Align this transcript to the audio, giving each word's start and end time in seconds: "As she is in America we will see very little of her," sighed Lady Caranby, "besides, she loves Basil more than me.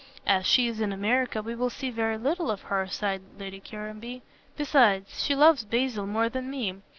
"As 0.25 0.47
she 0.47 0.67
is 0.67 0.81
in 0.81 0.91
America 0.91 1.43
we 1.43 1.53
will 1.53 1.69
see 1.69 1.91
very 1.91 2.17
little 2.17 2.49
of 2.49 2.63
her," 2.63 2.87
sighed 2.87 3.21
Lady 3.37 3.59
Caranby, 3.59 4.23
"besides, 4.57 5.23
she 5.23 5.35
loves 5.35 5.63
Basil 5.63 6.07
more 6.07 6.27
than 6.27 6.49
me. 6.49 6.77